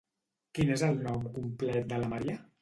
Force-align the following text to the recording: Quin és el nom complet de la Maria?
Quin 0.59 0.71
és 0.75 0.83
el 0.87 0.97
nom 1.09 1.27
complet 1.35 1.87
de 1.93 2.01
la 2.05 2.11
Maria? 2.17 2.41